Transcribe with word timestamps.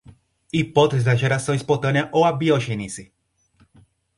Hipótese 0.51 1.03
da 1.05 1.13
geração 1.13 1.53
espontânea 1.53 2.09
ou 2.11 2.25
abiogênese 2.25 3.13